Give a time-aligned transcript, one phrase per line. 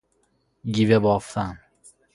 [0.73, 1.59] گیوه بافتن